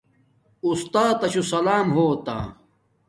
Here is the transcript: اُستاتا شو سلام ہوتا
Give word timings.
اُستاتا 0.65 1.27
شو 1.33 1.41
سلام 1.51 1.87
ہوتا 1.95 2.37